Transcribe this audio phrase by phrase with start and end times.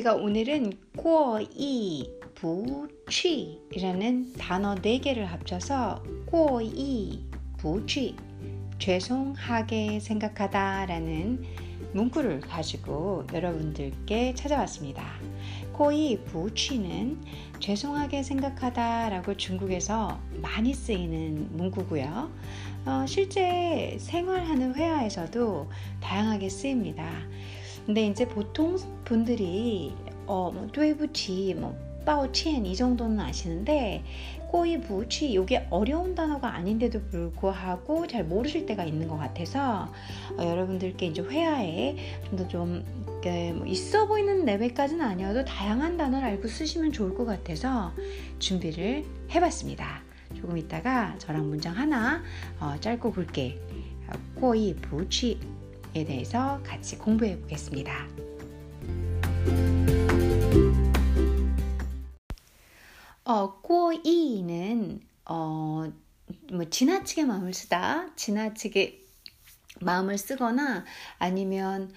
[0.00, 7.26] 제가 오늘은 꼬이 부취라는 단어 4개를 합쳐서 꼬이
[7.58, 8.16] 부취
[8.78, 11.44] 죄송하게 생각하다라는
[11.92, 15.04] 문구를 가지고 여러분들께 찾아왔습니다.
[15.74, 17.20] 코이 부취는
[17.58, 22.30] 죄송하게 생각하다라고 중국에서 많이 쓰이는 문구고요.
[22.86, 25.68] 어, 실제 생활하는 회화에서도
[26.00, 27.04] 다양하게 쓰입니다.
[27.89, 29.93] 근데 이제 보통 분들이
[30.27, 31.75] 어, 뭐, 对不起, 뭐,
[32.05, 34.03] 抱歉이 정도는 아시는데
[34.47, 39.91] 꼬이 부치 이게 어려운 단어가 아닌데도 불구하고 잘 모르실 때가 있는 것 같아서
[40.37, 41.97] 어, 여러분들께 이제 회화에
[42.29, 42.85] 좀 더좀
[43.55, 47.91] 뭐 있어 보이는 레벨까지는 아니어도 다양한 단어를 알고 쓰시면 좋을 것 같아서
[48.37, 50.03] 준비를 해봤습니다.
[50.35, 52.21] 조금 있다가 저랑 문장 하나
[52.59, 53.59] 어, 짧고 굵게
[54.35, 55.39] 꼬이 부치
[55.92, 58.06] 에 대해서 같이 공부해 보겠습니다.
[63.24, 65.92] 어, 꼬이는 어,
[66.52, 69.04] 뭐 지나치게 마음을 쓰다, 지나치게
[69.80, 70.84] 마음을 쓰거나
[71.18, 71.92] 아니면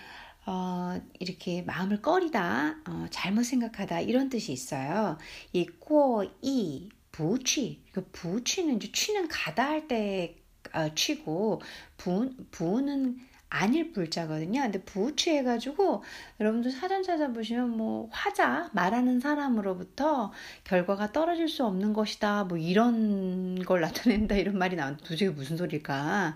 [0.45, 5.17] 어, 이렇게 마음을 꺼리다, 어, 잘못 생각하다 이런 뜻이 있어요.
[5.53, 10.35] 이 꼬이 부취, 그 부취는 이제 취는 가다 할때
[10.73, 11.61] 어, 취고
[11.97, 13.19] 부 부는
[13.53, 14.61] 아닐 불자거든요.
[14.61, 16.03] 근데 부취해가지고
[16.39, 20.31] 여러분들 사전 찾아보시면 뭐 화자 말하는 사람으로부터
[20.63, 22.45] 결과가 떨어질 수 없는 것이다.
[22.45, 26.35] 뭐 이런 걸 나타낸다 이런 말이 나오는데 도대체 무슨 소리일까?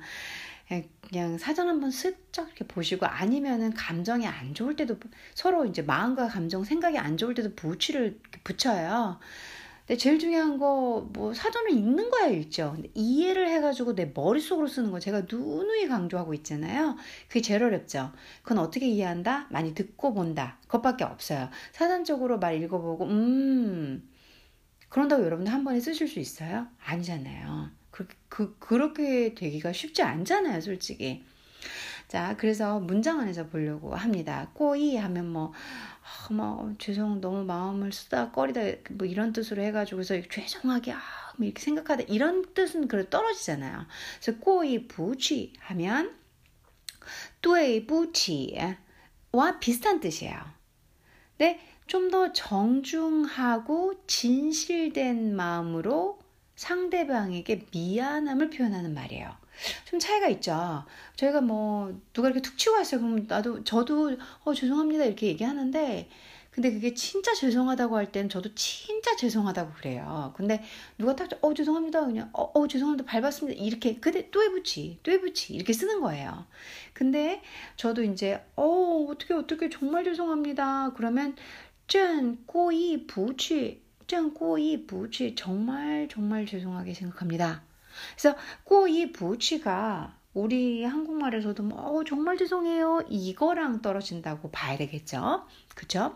[1.02, 4.98] 그냥 사전 한번 슬쩍 이렇게 보시고 아니면은 감정이 안 좋을 때도
[5.34, 9.20] 서로 이제 마음과 감정 생각이 안 좋을 때도 부취를 붙여요.
[9.88, 10.78] 근데 제일 중요한 거
[11.14, 12.74] 뭐 사전을 읽는 거야 읽죠.
[12.76, 16.96] 근데 이해를 해가지고 내 머릿속으로 쓰는 거 제가 누누이 강조하고 있잖아요.
[17.28, 18.12] 그게 제일 어렵죠.
[18.44, 19.48] 그건 어떻게 이해한다?
[19.50, 20.60] 많이 듣고 본다.
[20.64, 21.50] 그것밖에 없어요.
[21.72, 24.10] 사전적으로 말 읽어보고 음
[24.90, 26.68] 그런다고 여러분들 한 번에 쓰실 수 있어요?
[26.86, 27.72] 아니잖아요.
[27.92, 31.24] 그, 그, 그렇게 되기가 쉽지 않잖아요, 솔직히.
[32.08, 34.50] 자, 그래서 문장 안에서 보려고 합니다.
[34.54, 35.52] 꼬이 하면 뭐,
[36.04, 41.02] 아, 뭐, 죄송, 너무 마음을 쓰다꺼리다, 뭐 이런 뜻으로 해가지고서 죄송하게, 아,
[41.38, 43.86] 뭐 이렇게 생각하다, 이런 뜻은 그래 떨어지잖아요.
[44.22, 46.16] 그래서 꼬이 부취 하면,
[47.42, 48.78] 또이 부치와 예,
[49.60, 50.40] 비슷한 뜻이에요.
[51.38, 56.20] 근데 좀 더 정중하고 진실된 마음으로
[56.58, 59.32] 상대방에게 미안함을 표현하는 말이에요.
[59.86, 60.84] 좀 차이가 있죠.
[61.16, 63.00] 저희가 뭐 누가 이렇게 툭 치고 왔어요.
[63.00, 66.10] 그럼 나도 저도 어 죄송합니다 이렇게 얘기하는데
[66.58, 70.34] 근데 그게 진짜 죄송하다고 할 때는 저도 진짜 죄송하다고 그래요.
[70.36, 70.64] 근데
[70.98, 72.04] 누가 딱, 어, 죄송합니다.
[72.04, 73.06] 그냥, 어, 어 죄송합니다.
[73.06, 73.62] 밟았습니다.
[73.62, 75.54] 이렇게, 근데 또 해붙이, 또 해붙이.
[75.54, 76.48] 이렇게 쓰는 거예요.
[76.94, 77.44] 근데
[77.76, 80.94] 저도 이제, 어, 어떻게, 어떻게, 정말 죄송합니다.
[80.96, 81.36] 그러면,
[81.86, 85.36] 쩐, 꼬이, 부취, 쩐, 꼬이, 부취.
[85.36, 87.62] 정말, 정말 죄송하게 생각합니다.
[88.16, 95.46] 그래서 꼬이 부취가 우리 한국말에서도 뭐 어, 정말 죄송해요 이거랑 떨어진다고 봐야 되겠죠,
[95.76, 96.16] 그죠?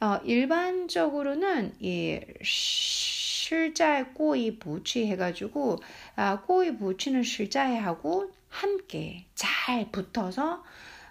[0.00, 5.78] 어, 일반적으로는 이 실자의 꼬이 부취 해가지고
[6.16, 10.64] 아, 꼬이 부취는 실자하고 함께 잘 붙어서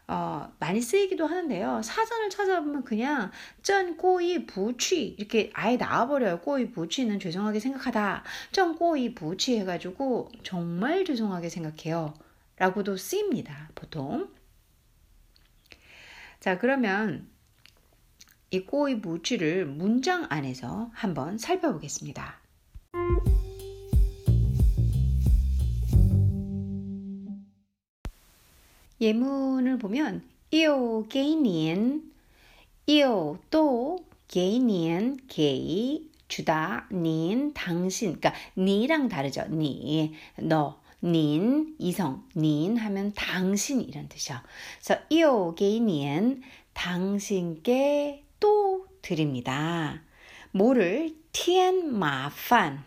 [0.08, 1.82] 어, 많이 쓰이기도 하는데요.
[1.82, 3.32] 사전을 찾아보면 그냥
[3.64, 6.42] 전 꼬이 부취 이렇게 아예 나와버려요.
[6.42, 8.24] 꼬이 부취는 죄송하게 생각하다.
[8.52, 12.14] 전 꼬이 부취 해가지고 정말 죄송하게 생각해요.
[12.58, 13.70] 라고도 쓰입니다.
[13.74, 14.30] 보통.
[16.40, 17.28] 자, 그러면
[18.52, 22.40] 이 꼬이 부취를 문장 안에서 한번 살펴보겠습니다.
[29.02, 32.12] 예문을 보면 이오 게이니엔
[32.88, 43.14] 이오 또 게이니엔 게이 주다 닌 당신 그러니까 니랑 다르죠 니너 닌, 이성, 닌 하면
[43.14, 44.40] 당신 이런 뜻이요.
[44.84, 46.42] 그래서 이오게이니엔
[46.74, 50.02] 당신께 또 드립니다.
[50.52, 52.84] 뭐를 티엔 마판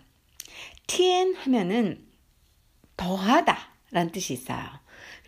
[0.88, 2.04] 티엔 하면은
[2.96, 3.56] 더하다
[3.93, 4.77] 라는 뜻이 있어요.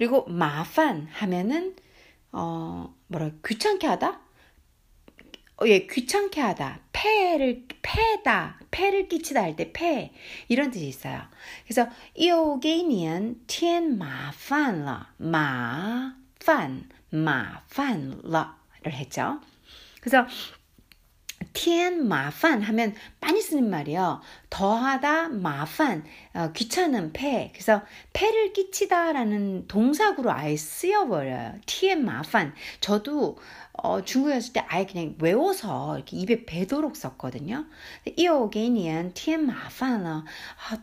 [0.00, 1.76] 그리고 마판 하면은
[2.32, 4.18] 어 뭐라 귀찮게 하다?
[5.58, 6.80] 어, 예, 귀찮게 하다.
[6.90, 8.58] 폐를 폐다.
[8.70, 10.14] 폐를 끼치다 할 때 폐.
[10.48, 11.20] 이런 뜻이 있어요.
[11.64, 11.86] 그래서
[12.18, 15.12] 요게니엔 티엔 마판라.
[15.18, 19.38] 마판 마판라를 했죠.
[20.00, 20.26] 그래서
[21.52, 24.20] 티엔 마판 하면 많이 쓰는 말이에요.
[24.50, 26.04] 더하다 마판
[26.34, 27.82] 어, 귀찮은 폐 그래서
[28.12, 31.54] 폐를 끼치다라는 동사구로 아예 쓰여버려요.
[31.66, 33.38] 티엔 마판 저도
[33.72, 37.66] 어, 중국에었을 때 아예 그냥 외워서 이렇게 입에 배도록 썼거든요.
[38.16, 40.24] 이오게니엔 티엔 마판 아,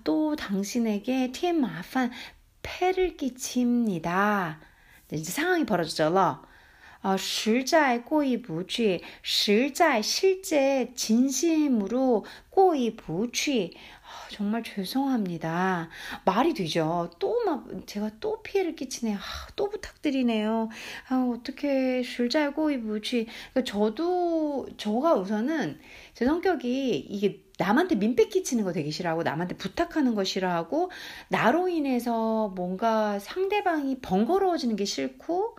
[0.04, 2.12] 또 당신에게 티엔 마판
[2.62, 4.60] 폐를 끼칩니다.
[5.12, 6.12] 이제 상황이 벌어졌죠.
[7.19, 13.75] 实在过意不去,实在 실제 진심으로 过意不去.
[14.03, 15.89] 아, 정말 죄송합니다.
[16.25, 17.11] 말이 되죠.
[17.19, 19.17] 또 막 제가 또 피해를 끼치네요.
[19.17, 19.21] 아,
[19.56, 20.69] 또 부탁드리네요.
[21.09, 23.27] 아, 어떻게 실제 过意不去.
[23.53, 25.81] 그러니까 저도 저가 우선은
[26.15, 30.91] 제 성격이 이게 남한테 민폐 끼치는 거 되게 싫어하고 남한테 부탁하는 거 싫어하고
[31.29, 35.56] 나로 인해서 뭔가 상대방이 번거로워지는 게 싫고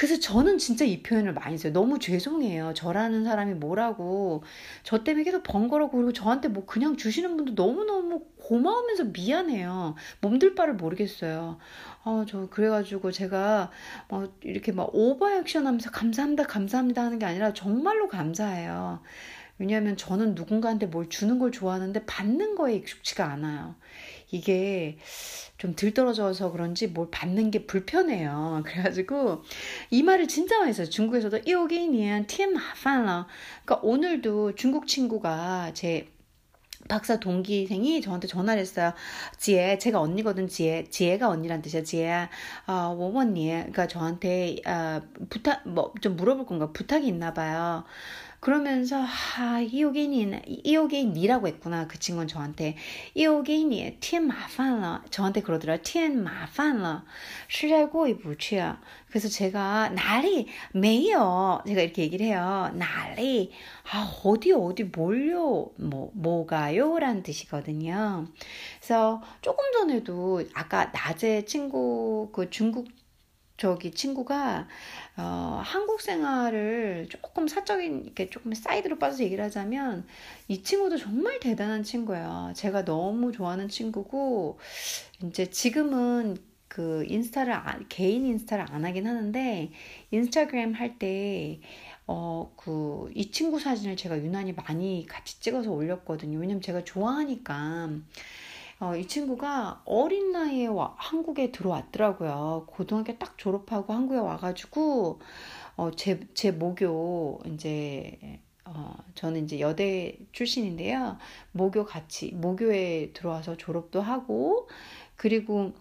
[0.00, 1.74] 그래서 저는 진짜 이 표현을 많이 써요.
[1.74, 2.72] 너무 죄송해요.
[2.72, 4.42] 저라는 사람이 뭐라고.
[4.82, 9.96] 저 때문에 계속 번거롭고, 그리고 저한테 뭐 그냥 주시는 분도 너무너무 고마우면서 미안해요.
[10.22, 11.58] 몸둘 바를 모르겠어요.
[12.04, 13.70] 어, 저, 그래가지고 제가
[14.08, 19.02] 뭐 이렇게 막 오버 액션 하면서 감사합니다, 감사합니다 하는 게 아니라 정말로 감사해요.
[19.58, 23.74] 왜냐하면 저는 누군가한테 뭘 주는 걸 좋아하는데 받는 거에 익숙치가 않아요.
[24.30, 24.98] 이게
[25.58, 28.62] 좀 들떨어져서 그런지 뭘 받는 게 불편해요.
[28.66, 29.42] 그래가지고
[29.90, 30.88] 이 말을 진짜 많이 써요.
[30.88, 33.26] 중국에서도 이오게니안 팀 마판러.
[33.64, 36.08] 그러니까 오늘도 중국 친구가 제
[36.88, 38.92] 박사 동기생이 저한테 전화를 했어요.
[39.38, 40.84] 지혜, 제가 언니거든, 지혜.
[40.84, 42.30] 지혜가 언니란 뜻이야, 지혜야.
[42.66, 43.48] 어, 워머니.
[43.48, 46.72] 그러니까 저한테, 어, 부탁, 뭐, 좀 물어볼 건가?
[46.72, 47.84] 부탁이 있나 봐요.
[48.39, 49.03] 그러면서
[49.37, 51.87] 아, 이오게니 이오게니라고 했구나.
[51.87, 52.77] 그 친구는 저한테
[53.15, 55.03] 이오게니 天麻烦了.
[55.09, 55.77] 저한테 그러더라.
[55.77, 57.05] 天麻烦了.
[57.47, 58.61] 实在过意不去.
[59.09, 61.61] 그래서 제가 날이 매요.
[61.65, 62.69] 제가 이렇게 얘기를 해요.
[62.75, 63.51] 날이
[63.91, 65.39] 아, 어디 어디 몰려
[65.77, 68.27] 뭐 뭐가요라는 뜻이거든요.
[68.79, 72.87] 그래서 조금 전에도 아까 낮에 친구 그 중국
[73.60, 74.66] 저기 친구가
[75.18, 80.06] 어, 한국 생활을 조금 사적인 이렇게 조금 사이드로 빠져서 얘기를 하자면
[80.48, 82.54] 이 친구도 정말 대단한 친구예요.
[82.56, 84.58] 제가 너무 좋아하는 친구고
[85.24, 87.54] 이제 지금은 그 인스타를
[87.90, 89.70] 개인 인스타를 안 하긴 하는데
[90.10, 91.60] 인스타그램 할때
[92.06, 96.38] 어, 그, 이 친구 사진을 제가 유난히 많이 같이 찍어서 올렸거든요.
[96.38, 97.90] 왜냐면 제가 좋아하니까.
[98.80, 102.64] 어, 이 친구가 어린 나이에 와, 한국에 들어왔더라고요.
[102.68, 105.20] 고등학교 딱 졸업하고 한국에 와가지고,
[105.76, 111.18] 어, 제, 제 모교, 이제, 어, 저는 이제 여대 출신인데요.
[111.52, 114.68] 모교 같이, 모교에 들어와서 졸업도 하고,
[115.16, 115.74] 그리고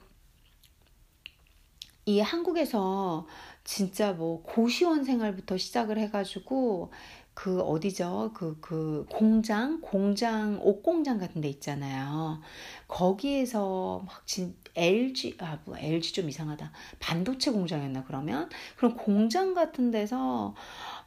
[2.06, 3.28] 이 한국에서
[3.63, 6.92] 진짜 뭐 고시원 생활부터 시작을 해가지고
[7.40, 8.32] 그 어디죠?
[8.34, 12.42] 그, 그 공장, 공장, 옷 공장 같은 데 있잖아요.
[12.90, 16.70] 거기에서 막 진, LG, 아, 뭐 LG 좀 이상하다.
[17.00, 18.50] 반도체 공장이었나, 그러면?
[18.76, 20.54] 그럼 공장 같은 데서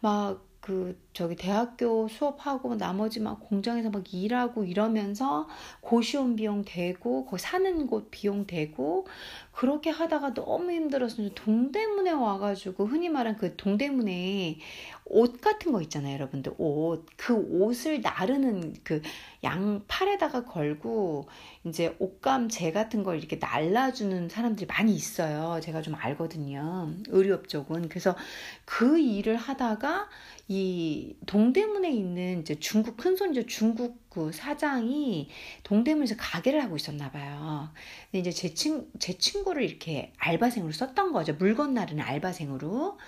[0.00, 5.48] 막 그 저기 대학교 수업하고 나머지 막 공장에서 막 일하고 이러면서
[5.80, 9.06] 고시원 비용 되고 거기 사는 곳 비용 되고
[9.52, 14.58] 그렇게 하다가 너무 힘들어서 동대문에 와가지고 흔히 말하는 그 동대문에
[15.04, 16.54] 옷 같은 거 있잖아요 여러분들.
[16.58, 17.06] 옷.
[17.16, 19.02] 그 옷을 나르는 그
[19.44, 21.26] 양 팔에다가 걸고
[21.64, 25.58] 이제 옷감 재 같은 걸 이렇게 날라주는 사람들이 많이 있어요.
[25.60, 26.92] 제가 좀 알거든요.
[27.08, 27.88] 의류업 쪽은.
[27.88, 28.16] 그래서
[28.64, 30.08] 그 일을 하다가
[30.46, 33.46] 이 동대문에 있는 이제 중국 큰손이죠.
[33.46, 35.28] 중국 그 사장이
[35.62, 37.70] 동대문에서 가게를 하고 있었나 봐요.
[38.10, 41.34] 근데 이제 제, 친, 제 친구를 이렇게 알바생으로 썼던 거죠.
[41.34, 42.98] 물건 나르는 알바생으로.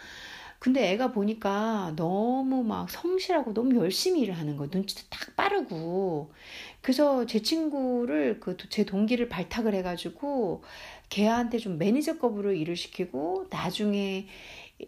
[0.58, 6.32] 근데 애가 보니까 너무 막 성실하고 너무 열심히 일을 하는 거 눈치도 딱 빠르고
[6.80, 10.62] 그래서 제 친구를 그 제 동기를 발탁을 해가지고
[11.10, 14.26] 걔한테 좀 매니저급으로 일을 시키고 나중에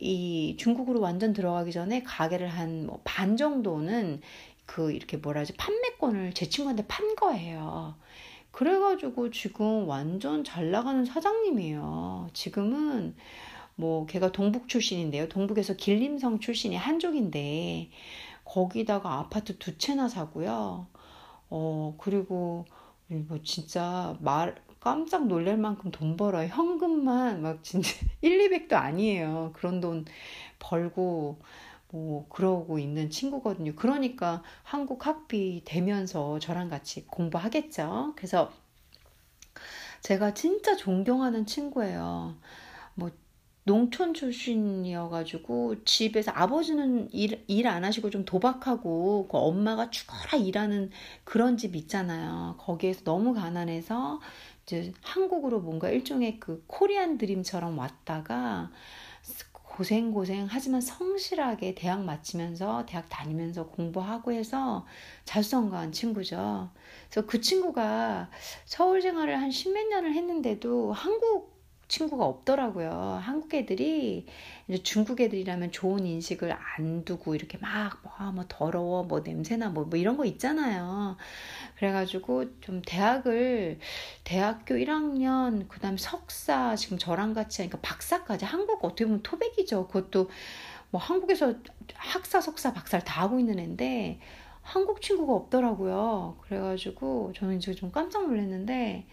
[0.00, 3.02] 이 중국으로 완전 들어가기 전에 가게를 한반뭐
[3.36, 4.20] 정도는
[4.66, 7.94] 그 이렇게 뭐라 하지 판매권을 제 친구한테 판 거예요.
[8.50, 12.30] 그래가지고 지금 완전 잘 나가는 사장님이에요.
[12.32, 13.14] 지금은
[13.74, 15.28] 뭐 걔가 동북 출신인데요.
[15.28, 17.90] 동북에서 길림성 출신이 한족인데
[18.44, 20.86] 거기다가 아파트 두 채나 사고요.
[21.50, 22.64] 어 그리고
[23.08, 26.46] 뭐 진짜 말 깜짝 놀랄 만큼 돈 벌어요.
[26.46, 27.90] 현금만 막 진짜
[28.22, 29.50] 1, 200도 아니에요.
[29.56, 30.04] 그런 돈
[30.60, 31.40] 벌고
[31.90, 33.74] 뭐 그러고 있는 친구거든요.
[33.74, 38.12] 그러니까 한국 학비 되면서 저랑 같이 공부하겠죠.
[38.14, 38.52] 그래서
[40.02, 42.36] 제가 진짜 존경하는 친구예요.
[42.94, 43.10] 뭐
[43.64, 50.90] 농촌 출신이어가지고 집에서 아버지는 일일안 하시고 좀 도박하고 그 엄마가 죽어라 일하는
[51.24, 52.54] 그런 집 있잖아요.
[52.58, 54.20] 거기에서 너무 가난해서
[54.66, 58.70] 이제 한국으로 뭔가 일종의 그 코리안 드림처럼 왔다가
[59.52, 64.86] 고생고생 하지만 성실하게 대학 마치면서 대학 다니면서 공부하고 해서
[65.24, 66.70] 자수성가한 친구죠.
[67.08, 68.30] 그래서 그 친구가
[68.64, 71.55] 서울 생활을 한 십몇 년을 했는데도 한국
[71.88, 73.20] 친구가 없더라고요.
[73.22, 74.26] 한국 애들이
[74.82, 79.98] 중국 애들이라면 좋은 인식을 안 두고 이렇게 막 뭐, 뭐 더러워 뭐 냄새나 뭐, 뭐
[79.98, 81.16] 이런 거 있잖아요.
[81.76, 83.78] 그래가지고 좀 대학을
[84.24, 89.86] 대학교 1학년 그다음 석사 지금 저랑 같이 하니까 박사까지 한국 어떻게 보면 토백이죠.
[89.86, 90.28] 그것도
[90.90, 91.54] 뭐 한국에서
[91.94, 94.20] 학사 석사 박사를 다 하고 있는 애인데
[94.62, 96.38] 한국 친구가 없더라고요.
[96.40, 99.06] 그래가지고 저는 이제 좀 깜짝 놀랐는데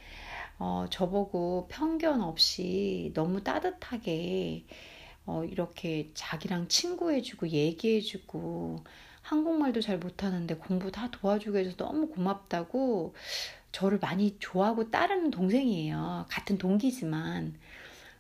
[0.60, 4.66] 어, 저보고 편견 없이 너무 따뜻하게
[5.26, 8.84] 어, 이렇게 자기랑 친구해주고 얘기해주고
[9.22, 13.16] 한국말도 잘 못하는데 공부 다 도와주고 해서 너무 고맙다고
[13.72, 16.26] 저를 많이 좋아하고 따르는 동생이에요.
[16.30, 17.56] 같은 동기지만.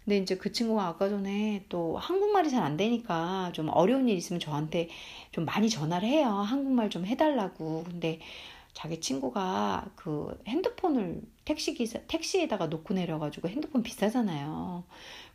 [0.03, 4.39] 근데 이제 그 친구가 아까 전에 또 한국말이 잘 안 되니까 좀 어려운 일 있으면
[4.39, 4.89] 저한테
[5.31, 6.29] 좀 많이 전화를 해요.
[6.29, 7.83] 한국말 좀 해달라고.
[7.85, 8.19] 근데
[8.73, 14.83] 자기 친구가 그 핸드폰을 택시 기사 택시에다가 놓고 내려가지고 핸드폰 비싸잖아요.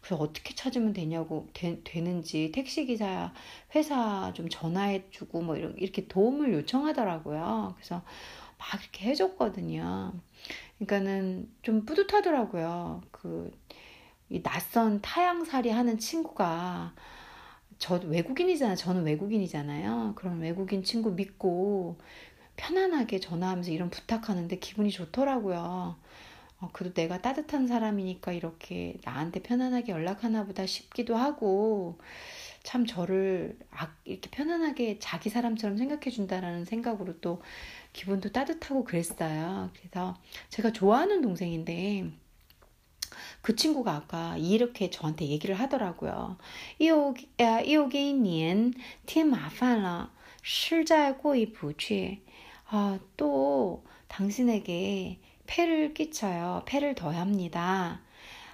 [0.01, 3.33] 그래서 어떻게 찾으면 되냐고 되, 되는지 택시 기사
[3.75, 7.75] 회사 좀 전화해주고 뭐 이런 이렇게 도움을 요청하더라고요.
[7.77, 8.03] 그래서
[8.59, 10.13] 막 이렇게 해줬거든요.
[10.79, 13.03] 그러니까는 좀 뿌듯하더라고요.
[13.11, 13.51] 그
[14.31, 16.95] 이 낯선 타향살이 하는 친구가
[17.79, 18.77] 저 외국인이잖아요.
[18.77, 20.13] 저는 외국인이잖아요.
[20.17, 21.99] 그런 외국인 친구 믿고
[22.58, 25.98] 편안하게 전화하면서 이런 부탁하는데 기분이 좋더라고요.
[26.60, 32.00] 어, 그래도 내가 따뜻한 사람이니까 이렇게 나한테 편안하게 연락하나 보다 싶기도 하고,
[32.64, 33.58] 참 저를
[34.06, 37.42] 이렇게 편안하게 자기 사람처럼 생각해 준다라는 생각으로 또
[37.92, 39.72] 기분도 따뜻하고 그랬어요.
[39.78, 40.18] 그래서
[40.50, 42.12] 제가 좋아하는 동생인데,
[43.42, 46.38] 그 친구가 아까 이렇게 저한테 얘기를 하더라고요.
[46.80, 48.74] 又呃又给您
[49.06, 50.12] 添麻烦了，
[50.42, 52.22] 实在过意不去。
[52.71, 56.65] 아, 또 당신에게 폐를 끼쳐요.
[56.67, 58.03] 폐를 더야 합니다.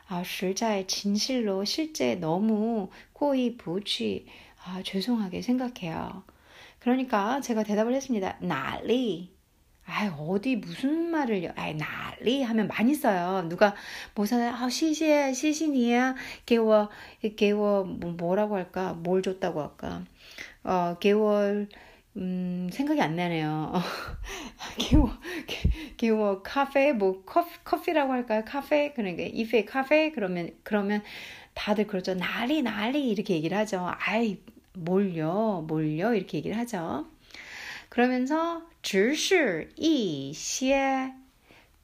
[0.06, 4.26] 아, 실자의 진실로 실제 너무 꼬이 부취
[4.64, 6.22] 아, 죄송하게 생각해요.
[6.78, 8.38] 그러니까 제가 대답을 했습니다.
[8.40, 9.34] 난리.
[9.86, 13.46] 아 어디 무슨 말을 아 난리 하면 많이 써요.
[13.48, 13.74] 누가
[14.14, 16.14] 뭐사는 아 시시해 시신이야
[16.46, 16.88] 개워
[17.36, 20.04] 개워 뭐 뭐라고 할까 뭘 줬다고 할까
[20.62, 21.68] 어 개월
[22.17, 23.73] 음, 생각이 안 나네요.
[24.77, 25.11] 기워,
[25.97, 28.43] 기워, 카페, 뭐, 커피, 커피라고 할까요?
[28.45, 28.93] 카페?
[28.93, 30.11] 그러니까, 이페 카페?
[30.11, 31.03] 그러면, 그러면
[31.53, 32.15] 다들 그러죠.
[32.15, 33.91] 난리, 난리, 이렇게 얘기를 하죠.
[33.99, 34.39] 아이,
[34.73, 36.13] 뭘요, 뭘요?
[36.13, 37.07] 이렇게 얘기를 하죠.
[37.89, 41.13] 그러면서, 只是一些,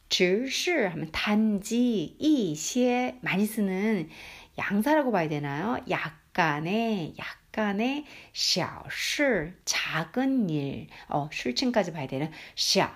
[0.10, 4.10] 只是 하면 단지, 一些, 많이 쓰는
[4.58, 5.80] 양사라고 봐야 되나요?
[5.90, 12.90] 약간의, 약 약 간의 小事 작은 일, 어, 事情까지 봐야 되는 小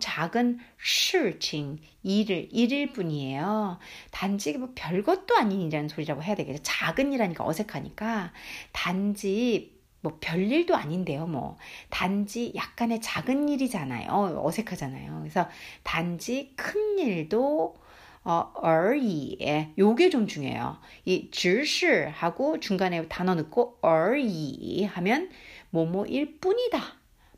[0.00, 3.78] 작은 事情 일을 일일 뿐이에요.
[4.10, 6.62] 단지 뭐 별것도 아닌 일이라는 소리라고 해야 되겠죠.
[6.62, 8.32] 작은 일하니까 어색하니까
[8.72, 11.58] 단지 뭐 별일도 아닌데요, 뭐.
[11.90, 14.40] 단지 약간의 작은 일이잖아요.
[14.42, 15.18] 어색하잖아요.
[15.20, 15.48] 그래서
[15.82, 17.76] 단지 큰 일도
[18.24, 19.38] 어, 而已.
[19.78, 20.78] 요게 좀 중요해요.
[21.04, 25.30] 이 只是하고 중간에 단어 넣고 而已 하면
[25.70, 26.82] 뭐뭐일 뿐이다.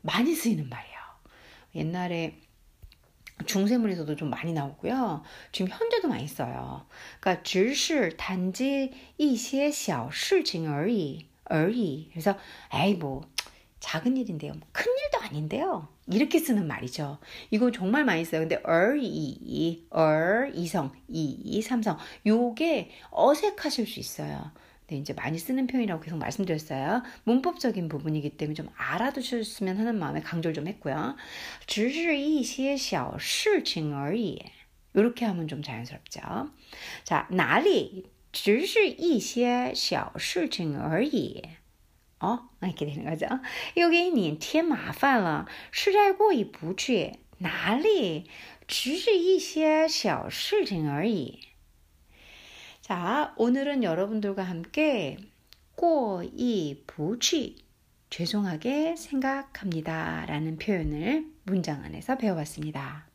[0.01, 0.97] 많이 쓰이는 말이에요.
[1.75, 2.39] 옛날에
[3.45, 5.23] 중세문에서도 좀 많이 나오고요.
[5.51, 6.87] 지금 현재도 많이 써요.
[7.19, 12.09] 그러니까 只是 단지 一些小事情而已而已.
[12.11, 12.35] 그래서
[12.73, 13.29] 에이 뭐
[13.83, 14.53] 작은 일인데요.
[14.71, 15.87] 큰 일도 아닌데요.
[16.07, 17.19] 이렇게 쓰는 말이죠.
[17.51, 18.41] 이거 정말 많이 써요.
[18.41, 21.97] 근데 얼이, 얼, 이성, 이, 삼성.
[22.25, 24.51] 요게 어색하실 수 있어요.
[24.87, 27.03] 네, 이제 많이 쓰는 표현이라고 계속 말씀드렸어요.
[27.23, 31.15] 문법적인 부분이기 때문에 좀 알아두셨으면 하는 마음에 강조를 좀 했고요.
[31.67, 34.39] 只是一些小事情而已.
[34.93, 36.49] 이렇게 하면 좀 자연스럽죠.
[37.03, 41.43] 자, 哪里只是一些小事情而已.
[42.23, 42.49] 어?
[42.61, 43.27] 이렇게 되는 거죠.
[43.75, 47.19] 又给你添麻烦了，实在过意不去。
[47.41, 48.29] 哪里
[48.67, 51.39] 只是一些小事情而已。
[52.81, 55.17] 자, 오늘은 여러분들과 함께
[55.75, 57.55] 过意不去
[58.09, 60.25] 죄송하게 생각합니다.
[60.27, 63.07] 라는 표현을 문장 안에서 배워봤습니다.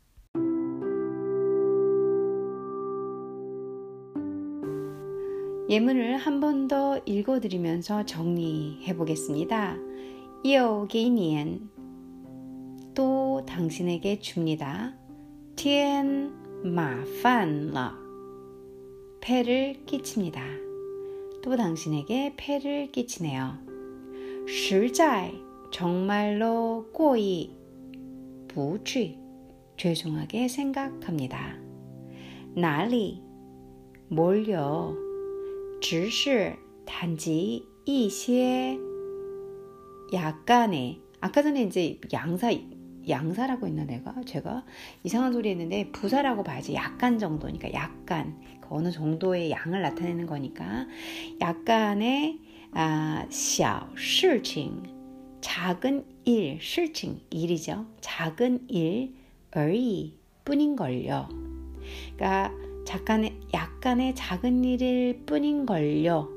[5.70, 9.78] 예문을 한 번 더 읽어드리면서 정리해 보겠습니다.
[10.44, 11.70] 이어게이니엔
[12.96, 14.96] 또 당신에게 줍니다.
[15.56, 16.32] 티엔
[16.64, 17.92] 마판러
[19.22, 20.42] 폐를 끼칩니다.
[21.44, 23.54] 또 당신에게 폐를 끼치네요.
[24.48, 25.32] 실자
[25.72, 27.56] 정말로 꼬이
[28.48, 29.20] 부취
[29.78, 31.58] 죄송하게 생각합니다.
[32.56, 33.22] 나리
[34.08, 35.09] 몰려
[35.81, 36.57] 只是
[36.87, 38.79] 단지 一些
[40.13, 42.53] 약간의 아까 전에 이제 양사
[43.09, 44.65] 양사라고 했나 내가 제가
[45.03, 50.87] 이상한 소리 했는데 부사라고 봐야지 약간 정도니까 약간 그 어느 정도의 양을 나타내는 거니까
[51.41, 52.41] 약간의
[52.77, 54.83] 아, 小事情
[55.41, 57.87] 작은 일, 事情 일이죠.
[58.01, 59.15] 작은 일,
[59.53, 61.29] 而已 뿐인걸요.
[62.17, 62.51] 그러니까
[62.89, 66.29] 약간의, 약간의 작은 일일 뿐인걸요.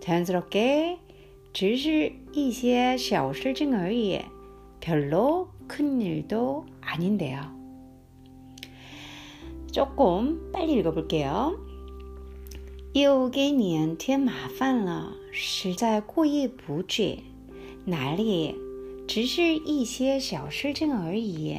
[0.00, 0.98] 자연스럽게
[1.52, 4.20] 只是一些小事情而已.
[4.80, 7.40] 별로 큰 일도 아닌데요.
[9.70, 11.58] 조금 빨리 읽어볼게요.
[12.94, 17.20] 又给你添麻烦了，实在过意不去。
[17.84, 18.54] 哪里？
[19.08, 21.58] 只是一些小事情而已。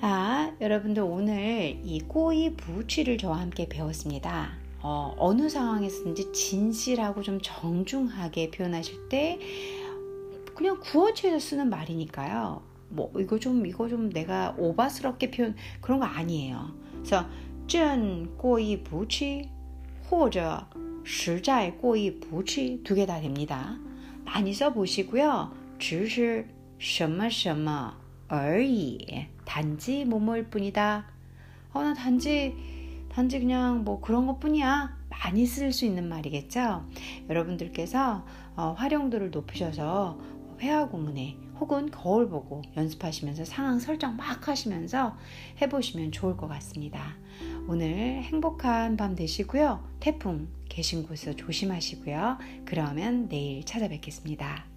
[0.00, 4.52] 아, 여러분들 오늘 이 꼬이 부치를 저와 함께 배웠습니다.
[4.80, 9.38] 어, 어느 상황에서든지 진실하고 좀 정중하게 표현하실 때
[10.54, 12.62] 그냥 구어체에서 쓰는 말이니까요.
[12.88, 16.70] 뭐 이거 좀 이거 좀 내가 오바스럽게 표현 그런 거 아니에요.
[16.92, 17.26] 그래서
[17.66, 19.48] 真过意不去
[20.08, 20.64] 或者
[21.04, 23.76] 实在过意不去두 개 다 됩니다.
[24.24, 25.50] 많이 써 보시고요.
[25.78, 26.46] 只是
[26.78, 27.94] 什么什么
[28.31, 31.05] 而已 단지 뭐뭐일 뿐이다.
[31.73, 32.55] 어, 나 단지,
[33.09, 34.97] 단지 그냥 뭐 그런 것 뿐이야.
[35.09, 36.87] 많이 쓸 수 있는 말이겠죠?
[37.29, 40.17] 여러분들께서 어, 활용도를 높이셔서
[40.61, 45.17] 회화 구문에 혹은 거울 보고 연습하시면서 상황 설정 막 하시면서
[45.61, 47.17] 해보시면 좋을 것 같습니다.
[47.67, 49.85] 오늘 행복한 밤 되시고요.
[49.99, 52.37] 태풍 계신 곳에서 조심하시고요.
[52.63, 54.70] 그러면 내일 찾아뵙겠습니다.